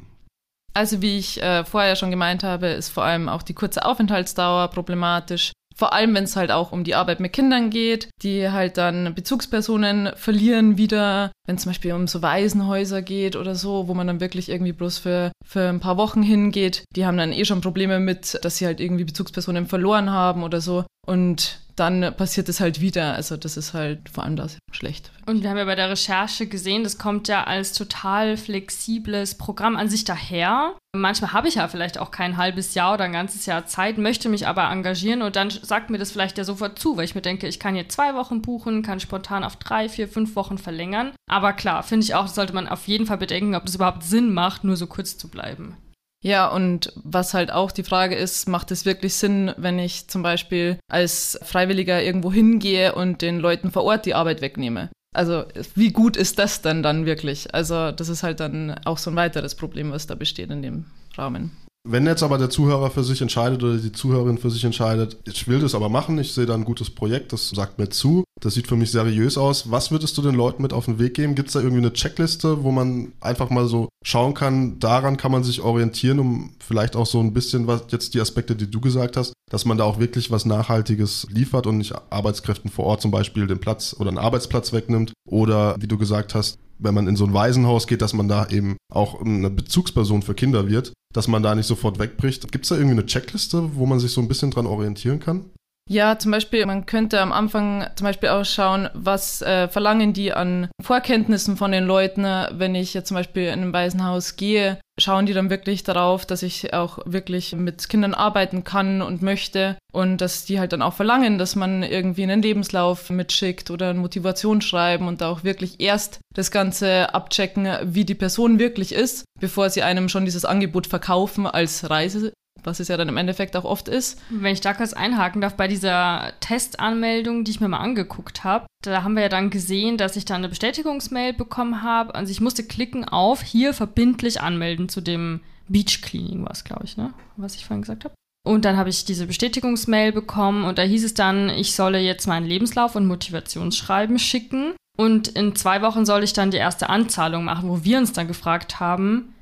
Also 0.75 1.01
wie 1.01 1.19
ich 1.19 1.43
äh, 1.43 1.65
vorher 1.65 1.97
schon 1.97 2.11
gemeint 2.11 2.43
habe, 2.43 2.67
ist 2.69 2.91
vor 2.91 3.05
allem 3.05 3.29
auch 3.29 3.43
die 3.43 3.55
kurze 3.55 3.85
Aufenthaltsdauer 3.85 4.69
problematisch. 4.69 5.53
Vor 5.79 5.93
allem, 5.93 6.13
wenn 6.15 6.25
es 6.25 6.35
halt 6.35 6.51
auch 6.51 6.73
um 6.73 6.83
die 6.83 6.97
Arbeit 6.97 7.21
mit 7.21 7.33
Kindern 7.33 7.71
geht, 7.71 8.09
die 8.23 8.51
halt 8.51 8.79
dann 8.79 9.15
Bezugspersonen 9.15 10.11
verlieren 10.17 10.77
wieder, 10.77 11.31
wenn 11.47 11.57
zum 11.57 11.71
Beispiel 11.71 11.93
um 11.93 12.09
so 12.09 12.21
Waisenhäuser 12.21 13.01
geht 13.01 13.37
oder 13.37 13.55
so, 13.55 13.87
wo 13.87 13.95
man 13.95 14.09
dann 14.09 14.21
wirklich 14.21 14.49
irgendwie 14.49 14.73
bloß 14.73 14.99
für, 14.99 15.31
für 15.47 15.69
ein 15.69 15.79
paar 15.79 15.97
Wochen 15.97 16.25
hingeht. 16.25 16.83
Die 16.97 17.07
haben 17.07 17.17
dann 17.17 17.33
eh 17.33 17.45
schon 17.45 17.61
Probleme 17.61 18.01
mit, 18.01 18.41
dass 18.43 18.57
sie 18.57 18.67
halt 18.67 18.81
irgendwie 18.81 19.05
Bezugspersonen 19.05 19.67
verloren 19.67 20.11
haben 20.11 20.43
oder 20.43 20.61
so. 20.61 20.85
Und 21.07 21.61
dann 21.79 22.15
passiert 22.17 22.49
es 22.49 22.61
halt 22.61 22.81
wieder. 22.81 23.15
Also 23.15 23.37
das 23.37 23.57
ist 23.57 23.75
halt 23.75 24.09
vor 24.09 24.25
allem 24.25 24.37
das 24.37 24.59
schlecht. 24.73 25.11
Und 25.27 25.43
wir 25.43 25.51
haben 25.51 25.59
ja 25.59 25.65
bei 25.65 25.75
der 25.75 25.91
Recherche 25.91 26.47
gesehen, 26.47 26.85
das 26.85 26.99
kommt 26.99 27.29
ja 27.29 27.45
als 27.45 27.73
total 27.73 28.37
flexibles 28.37 29.37
Programm 29.37 29.77
an 29.77 29.89
sich 29.89 30.05
daher. 30.05 30.75
Manchmal 30.97 31.33
habe 31.33 31.49
ich 31.49 31.57
ja 31.57 31.69
vielleicht 31.69 31.99
auch 31.99 32.11
kein 32.11 32.37
halbes 32.37 32.75
Jahr 32.75 32.95
oder 32.95 33.05
ein 33.05 33.13
ganzes 33.13 33.47
Jahr 33.47 33.67
Zeit, 33.67 33.99
möchte 33.99 34.29
mich 34.29 34.47
aber 34.47 34.71
engagieren 34.71 35.23
und 35.23 35.37
dann 35.37 35.51
sagt 35.51 35.91
mir 35.91 35.99
das 35.99 36.11
vielleicht 36.11 36.39
ja 36.39 36.45
sofort 36.45 36.79
zu, 36.79 36.97
weil 36.97 37.05
ich 37.05 37.15
mir 37.15 37.21
denke, 37.21 37.47
ich 37.47 37.61
kann 37.61 37.75
hier 37.75 37.89
zwei 37.89 38.15
Wochen 38.15 38.41
buchen, 38.41 38.83
kann 38.83 39.01
spontan 39.01 39.45
auf 39.45 39.57
drei, 39.57 39.89
vier, 39.89 40.09
fünf 40.09 40.35
Wochen 40.35 40.57
verlängern. 40.59 41.13
Aber 41.31 41.53
klar, 41.53 41.83
finde 41.83 42.05
ich 42.05 42.15
auch, 42.15 42.27
sollte 42.27 42.55
man 42.55 42.69
auf 42.69 42.89
jeden 42.89 43.07
Fall 43.07 43.19
bedenken, 43.19 43.55
ob 43.55 43.67
das 43.67 43.75
überhaupt 43.75 44.03
Sinn 44.03 44.33
macht, 44.33 44.65
nur 44.65 44.77
so 44.77 44.87
kurz 44.87 45.19
zu 45.19 45.29
bleiben. 45.29 45.77
Ja, 46.21 46.49
und 46.49 46.93
was 46.97 47.33
halt 47.33 47.53
auch 47.53 47.71
die 47.71 47.85
Frage 47.85 48.17
ist, 48.17 48.49
macht 48.49 48.71
es 48.71 48.85
wirklich 48.85 49.15
Sinn, 49.15 49.53
wenn 49.57 49.79
ich 49.79 50.09
zum 50.09 50.23
Beispiel 50.23 50.79
als 50.91 51.39
Freiwilliger 51.43 52.03
irgendwo 52.03 52.33
hingehe 52.33 52.95
und 52.95 53.23
den 53.23 53.39
Leuten 53.39 53.71
vor 53.71 53.85
Ort 53.85 54.05
die 54.05 54.15
Arbeit 54.15 54.41
wegnehme? 54.41 54.91
Also 55.15 55.45
wie 55.75 55.93
gut 55.93 56.17
ist 56.17 56.39
das 56.39 56.61
denn 56.61 56.83
dann 56.83 57.07
wirklich? 57.07 57.55
Also 57.55 57.93
das 57.93 58.09
ist 58.09 58.23
halt 58.23 58.41
dann 58.41 58.79
auch 58.85 58.99
so 58.99 59.11
ein 59.11 59.17
weiteres 59.17 59.55
Problem, 59.55 59.93
was 59.93 60.07
da 60.07 60.15
besteht 60.15 60.51
in 60.51 60.63
dem 60.63 60.87
Rahmen. 61.17 61.57
Wenn 61.91 62.05
jetzt 62.05 62.23
aber 62.23 62.37
der 62.37 62.51
Zuhörer 62.51 62.91
für 62.91 63.03
sich 63.03 63.23
entscheidet 63.23 63.63
oder 63.63 63.79
die 63.79 63.93
Zuhörerin 63.93 64.37
für 64.37 64.51
sich 64.51 64.63
entscheidet, 64.63 65.17
ich 65.25 65.49
will 65.49 65.59
das 65.59 65.75
aber 65.75 65.89
machen, 65.89 66.19
ich 66.19 66.35
sehe 66.35 66.45
da 66.45 66.53
ein 66.53 66.67
gutes 66.67 66.91
Projekt, 66.91 67.33
das 67.33 67.49
sagt 67.49 67.79
mir 67.79 67.89
zu, 67.89 68.25
das 68.43 68.53
sieht 68.53 68.67
für 68.67 68.77
mich 68.77 68.91
seriös 68.91 69.39
aus. 69.39 69.71
Was 69.71 69.91
würdest 69.91 70.19
du 70.19 70.21
den 70.21 70.35
Leuten 70.35 70.61
mit 70.61 70.75
auf 70.75 70.85
den 70.85 70.99
Weg 70.99 71.15
geben? 71.15 71.35
Gibt 71.35 71.49
es 71.49 71.55
da 71.55 71.61
irgendwie 71.61 71.81
eine 71.81 71.95
Checkliste, 71.95 72.63
wo 72.63 72.73
man 72.73 73.13
einfach 73.23 73.49
mal 73.49 73.67
so 73.69 73.89
schauen 74.05 74.35
kann, 74.35 74.79
daran 74.79 75.17
kann 75.17 75.33
man 75.33 75.45
sich 75.45 75.63
orientieren, 75.63 76.19
um 76.19 76.51
vielleicht 76.59 76.95
auch 76.95 77.07
so 77.07 77.21
ein 77.21 77.33
bisschen 77.33 77.67
was, 77.67 77.85
jetzt 77.89 78.13
die 78.13 78.21
Aspekte, 78.21 78.55
die 78.55 78.71
du 78.71 78.81
gesagt 78.81 79.17
hast, 79.17 79.33
dass 79.51 79.65
man 79.65 79.79
da 79.79 79.85
auch 79.85 79.99
wirklich 79.99 80.31
was 80.31 80.45
Nachhaltiges 80.45 81.27
liefert 81.31 81.67
und 81.67 81.79
nicht 81.79 81.95
Arbeitskräften 82.11 82.71
vor 82.71 82.85
Ort 82.85 83.01
zum 83.01 83.11
Beispiel 83.11 83.47
den 83.47 83.61
Platz 83.61 83.97
oder 83.99 84.09
einen 84.09 84.19
Arbeitsplatz 84.19 84.75
wegnimmt 84.75 85.15
oder 85.27 85.75
wie 85.81 85.89
du 85.89 85.97
gesagt 85.97 86.35
hast, 86.35 86.59
wenn 86.79 86.95
man 86.95 87.09
in 87.09 87.17
so 87.17 87.25
ein 87.25 87.35
Waisenhaus 87.35 87.87
geht, 87.87 88.03
dass 88.03 88.15
man 88.15 88.29
da 88.29 88.49
eben 88.49 88.77
auch 88.93 89.21
eine 89.21 89.51
Bezugsperson 89.51 90.23
für 90.23 90.35
Kinder 90.35 90.69
wird, 90.69 90.93
dass 91.13 91.29
man 91.29 91.43
da 91.43 91.55
nicht 91.55 91.67
sofort 91.67 91.99
wegbricht. 91.99 92.51
Gibt 92.53 92.65
es 92.65 92.69
da 92.69 92.77
irgendwie 92.77 92.99
eine 92.99 93.07
Checkliste, 93.07 93.75
wo 93.75 93.87
man 93.87 94.01
sich 94.01 94.13
so 94.13 94.21
ein 94.21 94.29
bisschen 94.29 94.51
dran 94.51 94.67
orientieren 94.67 95.21
kann? 95.21 95.51
Ja, 95.91 96.19
zum 96.19 96.33
Beispiel, 96.33 96.67
man 96.67 96.85
könnte 96.85 97.19
am 97.19 97.33
Anfang 97.33 97.87
zum 97.97 98.05
Beispiel 98.05 98.29
auch 98.29 98.45
schauen, 98.45 98.91
was 98.93 99.41
äh, 99.41 99.69
verlangen 99.69 100.13
die 100.13 100.35
an 100.35 100.69
Vorkenntnissen 100.83 101.57
von 101.57 101.73
den 101.73 101.87
Leuten, 101.87 102.25
wenn 102.25 102.75
ich 102.75 102.93
jetzt 102.93 103.09
zum 103.09 103.15
Beispiel 103.15 103.47
in 103.47 103.63
ein 103.63 103.73
Waisenhaus 103.73 104.37
gehe. 104.37 104.79
Schauen 105.01 105.25
die 105.25 105.33
dann 105.33 105.49
wirklich 105.49 105.85
darauf, 105.85 106.27
dass 106.27 106.43
ich 106.43 106.75
auch 106.75 106.99
wirklich 107.07 107.55
mit 107.55 107.89
Kindern 107.89 108.13
arbeiten 108.13 108.65
kann 108.65 109.01
und 109.01 109.23
möchte 109.23 109.79
und 109.91 110.21
dass 110.21 110.45
die 110.45 110.61
halt 110.61 110.75
dann 110.75 110.83
auch 110.83 110.93
verlangen, 110.93 111.39
dass 111.39 111.57
man 111.57 111.83
irgendwie 111.83 112.25
einen 112.25 112.43
Lebenslauf 112.43 113.09
mitschickt 113.09 113.71
oder 113.71 113.91
ein 113.91 113.99
Motivationsschreiben 113.99 115.09
und 115.09 115.23
da 115.23 115.31
auch 115.31 115.43
wirklich 115.43 115.81
erst 115.81 116.21
das 116.35 116.51
Ganze 116.51 117.15
abchecken, 117.15 117.67
wie 117.85 118.05
die 118.05 118.15
Person 118.15 118.59
wirklich 118.59 118.93
ist, 118.93 119.25
bevor 119.41 119.71
sie 119.71 119.83
einem 119.83 120.11
schon 120.11 120.27
dieses 120.27 120.45
Angebot 120.45 120.87
verkaufen 120.87 121.47
als 121.47 121.89
Reise 121.89 122.33
was 122.65 122.81
es 122.81 122.89
ja 122.89 122.97
dann 122.97 123.09
im 123.09 123.17
Endeffekt 123.17 123.57
auch 123.57 123.65
oft 123.65 123.89
ist. 123.89 124.21
Wenn 124.31 124.53
ich 124.53 124.61
da 124.61 124.75
kurz 124.75 124.93
einhaken 124.93 125.41
darf, 125.41 125.55
bei 125.55 125.69
dieser 125.69 126.33
Testanmeldung, 126.41 127.45
die 127.45 127.51
ich 127.53 127.61
mir 127.61 127.69
mal 127.69 127.79
angeguckt 127.79 128.45
habe, 128.45 128.67
da 128.83 129.03
haben 129.03 129.15
wir 129.15 129.23
ja 129.23 129.29
dann 129.29 129.51
gesehen, 129.51 129.97
dass 129.97 130.17
ich 130.17 130.25
da 130.25 130.35
eine 130.35 130.49
Bestätigungsmail 130.49 131.33
bekommen 131.33 131.83
habe. 131.83 132.15
Also 132.15 132.31
ich 132.31 132.41
musste 132.41 132.65
klicken 132.65 133.05
auf 133.05 133.43
hier 133.43 133.75
verbindlich 133.75 134.41
anmelden 134.41 134.89
zu 134.89 135.01
dem 135.01 135.41
Beach 135.69 136.01
Cleaning, 136.03 136.47
was 136.49 136.65
glaube 136.65 136.85
ich, 136.85 136.97
ne? 136.97 137.13
Was 137.37 137.55
ich 137.55 137.67
vorhin 137.67 137.83
gesagt 137.83 138.05
habe. 138.05 138.15
Und 138.47 138.65
dann 138.65 138.77
habe 138.77 138.89
ich 138.89 139.05
diese 139.05 139.27
Bestätigungsmail 139.27 140.13
bekommen 140.13 140.65
und 140.65 140.79
da 140.79 140.83
hieß 140.83 141.05
es 141.05 141.15
dann, 141.15 141.51
ich 141.51 141.75
solle 141.75 141.99
jetzt 141.99 142.27
meinen 142.27 142.47
Lebenslauf 142.47 142.97
und 142.97 143.07
Motivationsschreiben 143.07 144.19
schicken. 144.19 144.73
Und 144.97 145.29
in 145.29 145.55
zwei 145.55 145.83
Wochen 145.83 146.07
soll 146.07 146.25
ich 146.25 146.33
dann 146.33 146.51
die 146.51 146.57
erste 146.57 146.89
Anzahlung 146.89 147.45
machen, 147.45 147.69
wo 147.69 147.85
wir 147.85 147.99
uns 147.99 148.13
dann 148.13 148.27
gefragt 148.27 148.81
haben, 148.81 149.35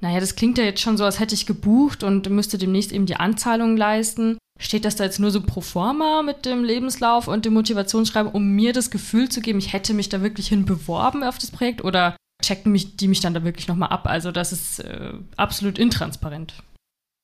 naja, 0.00 0.20
das 0.20 0.36
klingt 0.36 0.58
ja 0.58 0.64
jetzt 0.64 0.80
schon 0.80 0.96
so, 0.96 1.04
als 1.04 1.18
hätte 1.18 1.34
ich 1.34 1.46
gebucht 1.46 2.02
und 2.04 2.28
müsste 2.30 2.58
demnächst 2.58 2.92
eben 2.92 3.06
die 3.06 3.16
Anzahlung 3.16 3.76
leisten. 3.76 4.38
Steht 4.60 4.84
das 4.84 4.96
da 4.96 5.04
jetzt 5.04 5.20
nur 5.20 5.30
so 5.30 5.40
pro 5.40 5.60
forma 5.60 6.22
mit 6.22 6.44
dem 6.44 6.64
Lebenslauf 6.64 7.28
und 7.28 7.44
dem 7.44 7.54
Motivationsschreiben, 7.54 8.32
um 8.32 8.50
mir 8.52 8.72
das 8.72 8.90
Gefühl 8.90 9.28
zu 9.28 9.40
geben, 9.40 9.58
ich 9.58 9.72
hätte 9.72 9.94
mich 9.94 10.08
da 10.08 10.22
wirklich 10.22 10.48
hin 10.48 10.64
beworben 10.64 11.22
auf 11.22 11.38
das 11.38 11.50
Projekt? 11.50 11.84
Oder 11.84 12.16
checken 12.42 12.72
mich, 12.72 12.96
die 12.96 13.08
mich 13.08 13.20
dann 13.20 13.34
da 13.34 13.44
wirklich 13.44 13.68
nochmal 13.68 13.90
ab. 13.90 14.06
Also 14.06 14.32
das 14.32 14.52
ist 14.52 14.80
äh, 14.80 15.12
absolut 15.36 15.78
intransparent. 15.78 16.54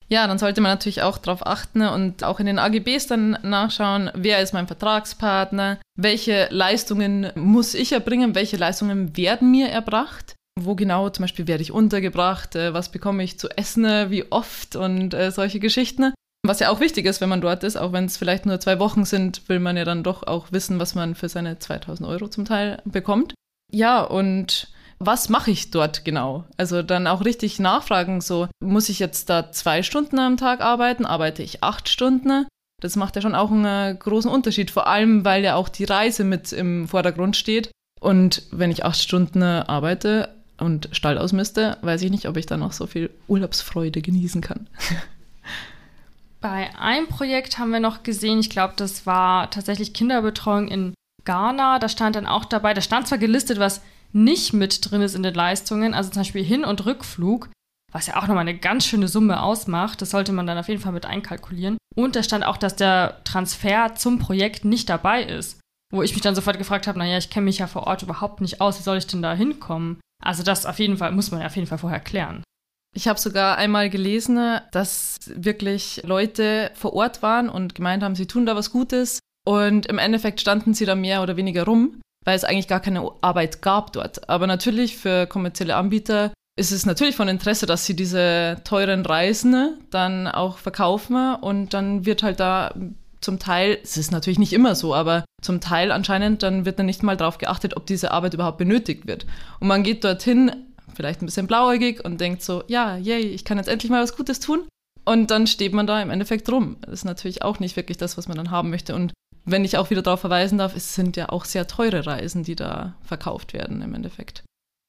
Ja, 0.08 0.26
dann 0.26 0.38
sollte 0.38 0.60
man 0.60 0.72
natürlich 0.72 1.02
auch 1.02 1.18
darauf 1.18 1.46
achten 1.46 1.82
und 1.82 2.24
auch 2.24 2.38
in 2.38 2.46
den 2.46 2.58
AGBs 2.58 3.06
dann 3.06 3.38
nachschauen, 3.42 4.10
wer 4.14 4.40
ist 4.40 4.52
mein 4.52 4.66
Vertragspartner, 4.66 5.78
welche 5.98 6.48
Leistungen 6.50 7.32
muss 7.34 7.74
ich 7.74 7.92
erbringen, 7.92 8.34
welche 8.34 8.58
Leistungen 8.58 9.16
werden 9.16 9.50
mir 9.50 9.68
erbracht, 9.68 10.34
wo 10.60 10.74
genau 10.74 11.10
zum 11.10 11.24
Beispiel 11.24 11.46
werde 11.46 11.62
ich 11.62 11.72
untergebracht, 11.72 12.54
äh, 12.56 12.74
was 12.74 12.90
bekomme 12.90 13.22
ich 13.22 13.38
zu 13.38 13.48
essen, 13.50 13.84
wie 14.10 14.30
oft 14.30 14.76
und 14.76 15.14
äh, 15.14 15.30
solche 15.30 15.60
Geschichten. 15.60 16.12
Was 16.46 16.60
ja 16.60 16.68
auch 16.68 16.80
wichtig 16.80 17.06
ist, 17.06 17.20
wenn 17.20 17.30
man 17.30 17.40
dort 17.40 17.64
ist, 17.64 17.76
auch 17.76 17.92
wenn 17.92 18.04
es 18.04 18.18
vielleicht 18.18 18.44
nur 18.44 18.60
zwei 18.60 18.78
Wochen 18.78 19.04
sind, 19.04 19.48
will 19.48 19.60
man 19.60 19.76
ja 19.76 19.84
dann 19.84 20.02
doch 20.02 20.24
auch 20.24 20.52
wissen, 20.52 20.78
was 20.78 20.94
man 20.94 21.14
für 21.14 21.28
seine 21.28 21.58
2000 21.58 22.06
Euro 22.08 22.28
zum 22.28 22.44
Teil 22.44 22.82
bekommt. 22.84 23.34
Ja, 23.72 24.02
und 24.02 24.68
was 24.98 25.30
mache 25.30 25.50
ich 25.50 25.70
dort 25.70 26.04
genau? 26.04 26.44
Also 26.56 26.82
dann 26.82 27.06
auch 27.06 27.24
richtig 27.24 27.58
nachfragen, 27.58 28.20
so 28.20 28.46
muss 28.62 28.90
ich 28.90 28.98
jetzt 28.98 29.30
da 29.30 29.50
zwei 29.52 29.82
Stunden 29.82 30.18
am 30.18 30.36
Tag 30.36 30.60
arbeiten, 30.60 31.06
arbeite 31.06 31.42
ich 31.42 31.64
acht 31.64 31.88
Stunden? 31.88 32.46
Das 32.82 32.96
macht 32.96 33.16
ja 33.16 33.22
schon 33.22 33.34
auch 33.34 33.50
einen 33.50 33.64
äh, 33.64 33.96
großen 33.98 34.30
Unterschied, 34.30 34.70
vor 34.70 34.86
allem 34.86 35.24
weil 35.24 35.42
ja 35.42 35.54
auch 35.54 35.70
die 35.70 35.84
Reise 35.84 36.24
mit 36.24 36.52
im 36.52 36.86
Vordergrund 36.86 37.36
steht. 37.36 37.70
Und 38.00 38.42
wenn 38.50 38.70
ich 38.70 38.84
acht 38.84 39.00
Stunden 39.00 39.42
arbeite 39.42 40.28
und 40.64 40.88
Stall 40.92 41.18
ausmiste, 41.18 41.78
weiß 41.82 42.02
ich 42.02 42.10
nicht, 42.10 42.28
ob 42.28 42.36
ich 42.36 42.46
dann 42.46 42.60
noch 42.60 42.72
so 42.72 42.86
viel 42.86 43.10
Urlaubsfreude 43.28 44.02
genießen 44.02 44.40
kann. 44.40 44.66
Bei 46.40 46.76
einem 46.78 47.06
Projekt 47.06 47.58
haben 47.58 47.70
wir 47.70 47.80
noch 47.80 48.02
gesehen, 48.02 48.38
ich 48.38 48.50
glaube, 48.50 48.74
das 48.76 49.06
war 49.06 49.50
tatsächlich 49.50 49.94
Kinderbetreuung 49.94 50.68
in 50.68 50.94
Ghana. 51.24 51.78
Da 51.78 51.88
stand 51.88 52.16
dann 52.16 52.26
auch 52.26 52.44
dabei, 52.44 52.74
da 52.74 52.82
stand 52.82 53.08
zwar 53.08 53.16
gelistet, 53.16 53.58
was 53.58 53.80
nicht 54.12 54.52
mit 54.52 54.90
drin 54.90 55.00
ist 55.00 55.14
in 55.14 55.22
den 55.22 55.34
Leistungen, 55.34 55.94
also 55.94 56.10
zum 56.10 56.20
Beispiel 56.20 56.44
Hin- 56.44 56.64
und 56.64 56.84
Rückflug, 56.84 57.48
was 57.92 58.06
ja 58.06 58.16
auch 58.16 58.26
nochmal 58.26 58.40
eine 58.40 58.58
ganz 58.58 58.86
schöne 58.86 59.08
Summe 59.08 59.42
ausmacht. 59.42 60.02
Das 60.02 60.10
sollte 60.10 60.32
man 60.32 60.46
dann 60.46 60.58
auf 60.58 60.68
jeden 60.68 60.80
Fall 60.80 60.92
mit 60.92 61.06
einkalkulieren. 61.06 61.78
Und 61.96 62.14
da 62.14 62.22
stand 62.22 62.44
auch, 62.44 62.56
dass 62.56 62.76
der 62.76 63.22
Transfer 63.24 63.94
zum 63.94 64.18
Projekt 64.18 64.64
nicht 64.64 64.88
dabei 64.88 65.22
ist. 65.22 65.60
Wo 65.92 66.02
ich 66.02 66.12
mich 66.12 66.22
dann 66.22 66.34
sofort 66.34 66.58
gefragt 66.58 66.86
habe, 66.86 66.98
naja, 66.98 67.18
ich 67.18 67.30
kenne 67.30 67.44
mich 67.44 67.58
ja 67.58 67.66
vor 67.66 67.86
Ort 67.86 68.02
überhaupt 68.02 68.40
nicht 68.40 68.60
aus, 68.60 68.78
wie 68.78 68.82
soll 68.82 68.98
ich 68.98 69.06
denn 69.06 69.22
da 69.22 69.34
hinkommen? 69.34 70.00
Also 70.24 70.42
das 70.42 70.66
auf 70.66 70.78
jeden 70.78 70.96
Fall, 70.96 71.12
muss 71.12 71.30
man 71.30 71.42
auf 71.42 71.54
jeden 71.54 71.68
Fall 71.68 71.78
vorher 71.78 72.00
klären. 72.00 72.42
Ich 72.96 73.08
habe 73.08 73.18
sogar 73.18 73.58
einmal 73.58 73.90
gelesen, 73.90 74.60
dass 74.72 75.18
wirklich 75.26 76.02
Leute 76.04 76.70
vor 76.74 76.92
Ort 76.94 77.22
waren 77.22 77.48
und 77.48 77.74
gemeint 77.74 78.02
haben, 78.02 78.14
sie 78.14 78.26
tun 78.26 78.46
da 78.46 78.54
was 78.56 78.70
Gutes. 78.70 79.18
Und 79.46 79.86
im 79.86 79.98
Endeffekt 79.98 80.40
standen 80.40 80.74
sie 80.74 80.86
da 80.86 80.94
mehr 80.94 81.22
oder 81.22 81.36
weniger 81.36 81.64
rum 81.64 82.00
weil 82.24 82.36
es 82.36 82.44
eigentlich 82.44 82.68
gar 82.68 82.80
keine 82.80 83.10
Arbeit 83.20 83.62
gab 83.62 83.92
dort. 83.92 84.28
Aber 84.28 84.46
natürlich 84.46 84.96
für 84.96 85.26
kommerzielle 85.26 85.76
Anbieter 85.76 86.32
ist 86.56 86.72
es 86.72 86.86
natürlich 86.86 87.16
von 87.16 87.28
Interesse, 87.28 87.66
dass 87.66 87.84
sie 87.84 87.96
diese 87.96 88.58
teuren 88.64 89.04
Reisen 89.04 89.78
dann 89.90 90.26
auch 90.28 90.58
verkaufen 90.58 91.34
und 91.36 91.74
dann 91.74 92.06
wird 92.06 92.22
halt 92.22 92.40
da 92.40 92.74
zum 93.24 93.38
Teil, 93.38 93.78
es 93.82 93.96
ist 93.96 94.12
natürlich 94.12 94.38
nicht 94.38 94.52
immer 94.52 94.74
so, 94.74 94.94
aber 94.94 95.24
zum 95.42 95.60
Teil 95.60 95.90
anscheinend, 95.90 96.42
dann 96.42 96.64
wird 96.64 96.78
dann 96.78 96.86
nicht 96.86 97.02
mal 97.02 97.16
darauf 97.16 97.38
geachtet, 97.38 97.76
ob 97.76 97.86
diese 97.86 98.10
Arbeit 98.12 98.34
überhaupt 98.34 98.58
benötigt 98.58 99.06
wird. 99.06 99.26
Und 99.60 99.68
man 99.68 99.82
geht 99.82 100.04
dorthin, 100.04 100.52
vielleicht 100.94 101.22
ein 101.22 101.26
bisschen 101.26 101.46
blauäugig 101.46 102.04
und 102.04 102.20
denkt 102.20 102.42
so, 102.42 102.62
ja, 102.68 102.96
yay, 102.96 103.20
ich 103.20 103.44
kann 103.44 103.58
jetzt 103.58 103.68
endlich 103.68 103.90
mal 103.90 104.02
was 104.02 104.16
Gutes 104.16 104.40
tun. 104.40 104.62
Und 105.04 105.30
dann 105.30 105.46
steht 105.46 105.74
man 105.74 105.86
da 105.86 106.00
im 106.00 106.10
Endeffekt 106.10 106.50
rum. 106.50 106.76
Das 106.80 106.92
ist 106.92 107.04
natürlich 107.04 107.42
auch 107.42 107.58
nicht 107.58 107.76
wirklich 107.76 107.98
das, 107.98 108.16
was 108.16 108.28
man 108.28 108.36
dann 108.36 108.50
haben 108.50 108.70
möchte. 108.70 108.94
Und 108.94 109.12
wenn 109.44 109.64
ich 109.64 109.76
auch 109.76 109.90
wieder 109.90 110.02
darauf 110.02 110.20
verweisen 110.20 110.58
darf, 110.58 110.74
es 110.74 110.94
sind 110.94 111.16
ja 111.16 111.28
auch 111.28 111.44
sehr 111.44 111.66
teure 111.66 112.06
Reisen, 112.06 112.42
die 112.42 112.56
da 112.56 112.94
verkauft 113.02 113.52
werden 113.52 113.82
im 113.82 113.94
Endeffekt. 113.94 114.44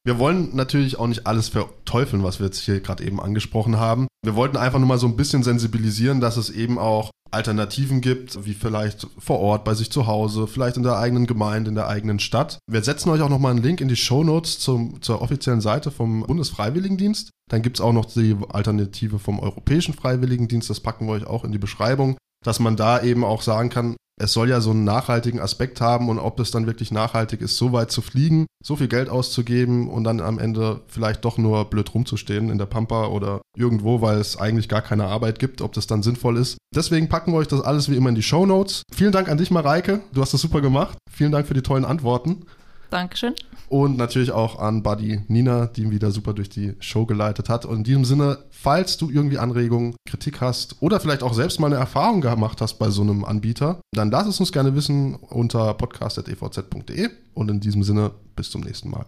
Wir 0.06 0.20
wollen 0.20 0.56
natürlich 0.56 1.00
auch 1.00 1.08
nicht 1.08 1.26
alles 1.26 1.50
verteufeln, 1.50 2.24
was 2.24 2.40
wir 2.40 2.46
jetzt 2.46 2.60
hier 2.60 2.80
gerade 2.80 3.04
eben 3.04 3.20
angesprochen 3.20 3.78
haben. 3.78 4.08
Wir 4.24 4.36
wollten 4.36 4.56
einfach 4.56 4.78
nur 4.78 4.88
mal 4.88 5.00
so 5.00 5.08
ein 5.08 5.16
bisschen 5.16 5.42
sensibilisieren, 5.42 6.22
dass 6.22 6.38
es 6.38 6.52
eben 6.52 6.78
auch 6.78 7.10
Alternativen 7.32 8.02
gibt, 8.02 8.46
wie 8.46 8.54
vielleicht 8.54 9.08
vor 9.18 9.40
Ort, 9.40 9.64
bei 9.64 9.74
sich 9.74 9.92
zu 9.92 10.06
Hause, 10.06 10.46
vielleicht 10.46 10.78
in 10.78 10.84
der 10.84 11.00
eigenen 11.00 11.26
Gemeinde, 11.26 11.70
in 11.70 11.76
der 11.76 11.88
eigenen 11.88 12.20
Stadt. 12.20 12.60
Wir 12.70 12.84
setzen 12.84 13.10
euch 13.10 13.22
auch 13.22 13.30
nochmal 13.30 13.52
einen 13.52 13.64
Link 13.64 13.82
in 13.82 13.88
die 13.88 13.96
Show 13.96 14.24
Notes 14.24 14.60
zum, 14.60 15.02
zur 15.02 15.24
offiziellen 15.24 15.60
Seite 15.60 15.90
vom 15.90 16.22
Bundesfreiwilligendienst. 16.22 17.32
Dann 17.50 17.64
gibt 17.64 17.78
es 17.78 17.82
auch 17.82 17.92
noch 17.92 18.06
die 18.06 18.38
Alternative 18.50 19.18
vom 19.18 19.40
Europäischen 19.40 19.96
Freiwilligendienst, 19.96 20.70
das 20.70 20.82
packen 20.82 21.08
wir 21.08 21.14
euch 21.14 21.26
auch 21.26 21.44
in 21.44 21.52
die 21.52 21.58
Beschreibung, 21.58 22.16
dass 22.44 22.60
man 22.60 22.76
da 22.76 23.02
eben 23.02 23.24
auch 23.24 23.42
sagen 23.42 23.72
kann, 23.72 23.96
es 24.18 24.34
soll 24.34 24.50
ja 24.50 24.62
so 24.62 24.72
einen 24.72 24.84
nachhaltigen 24.84 25.40
Aspekt 25.40 25.82
haben 25.82 26.10
und 26.10 26.20
ob 26.20 26.40
es 26.40 26.52
dann 26.52 26.68
wirklich 26.68 26.92
nachhaltig 26.92 27.42
ist, 27.42 27.58
so 27.58 27.74
weit 27.74 27.92
zu 27.92 28.02
fliegen, 28.02 28.46
so 28.64 28.76
viel 28.76 28.88
Geld 28.88 29.10
auszugeben 29.10 29.90
und 29.90 30.04
dann 30.06 30.22
am 30.22 30.40
Ende 30.40 30.82
vielleicht 30.88 31.26
doch 31.26 31.38
nur 31.38 31.66
blöd 31.66 31.94
rumzustehen 31.94 32.50
in 32.50 32.58
der 32.58 32.66
Pampa 32.66 33.08
oder 33.08 33.42
irgendwo, 33.58 34.02
weil 34.02 34.20
es 34.20 34.38
eigentlich 34.38 34.70
gar 34.70 34.82
keine 34.82 35.06
Arbeit 35.06 35.40
gibt, 35.40 35.62
ob 35.62 35.74
das 35.74 35.88
dann 35.88 36.04
sinnvoll 36.04 36.38
ist. 36.38 36.58
Deswegen 36.74 37.10
packen 37.10 37.34
wir 37.34 37.38
euch 37.38 37.48
das 37.48 37.62
alles 37.62 37.90
wie 37.90 37.96
immer 37.96 38.10
in 38.10 38.16
die 38.16 38.24
Show 38.24 38.46
Notes. 38.46 38.84
Vielen 38.94 39.12
Dank 39.12 39.30
an 39.30 39.38
dich, 39.38 39.52
Mareike. 39.52 40.02
Du 40.14 40.22
hast 40.22 40.34
das 40.34 40.42
super 40.42 40.62
gemacht. 40.62 40.98
Vielen 41.12 41.32
Dank 41.32 41.48
für 41.48 41.54
die 41.54 41.62
tollen 41.62 41.86
Antworten. 41.86 42.46
Dankeschön. 42.90 43.34
Und 43.68 43.98
natürlich 43.98 44.32
auch 44.32 44.60
an 44.60 44.84
Buddy 44.84 45.22
Nina, 45.28 45.68
die 45.68 45.82
ihn 45.82 45.92
wieder 45.92 46.12
super 46.12 46.34
durch 46.34 46.50
die 46.50 46.74
Show 46.80 47.06
geleitet 47.06 47.50
hat. 47.50 47.66
Und 47.66 47.78
in 47.78 47.84
diesem 47.84 48.06
Sinne, 48.06 48.38
falls 48.52 48.98
du 48.98 49.10
irgendwie 49.10 49.38
Anregungen, 49.38 49.96
Kritik 50.08 50.42
hast 50.42 50.82
oder 50.82 51.00
vielleicht 51.00 51.24
auch 51.24 51.34
selbst 51.34 51.60
mal 51.60 51.68
eine 51.68 51.78
Erfahrung 51.78 52.22
gemacht 52.22 52.62
hast 52.62 52.76
bei 52.76 52.90
so 52.90 53.02
einem 53.02 53.26
Anbieter, 53.26 53.80
dann 53.92 54.12
lass 54.12 54.28
es 54.28 54.40
uns 54.40 54.52
gerne 54.52 54.76
wissen 54.76 55.16
unter 55.16 55.74
podcast.evz.de. 55.74 57.10
Und 57.34 57.52
in 57.52 57.60
diesem 57.60 57.84
Sinne, 57.84 58.12
bis 58.36 58.50
zum 58.50 58.62
nächsten 58.62 58.90
Mal. 58.90 59.06